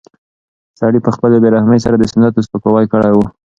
سړي 0.79 0.99
په 1.05 1.11
خپلې 1.15 1.37
بې 1.41 1.49
رحمۍ 1.55 1.79
سره 1.85 1.95
د 1.97 2.03
سنتو 2.11 2.45
سپکاوی 2.45 2.85
کړی 2.93 3.11
و. 3.13 3.17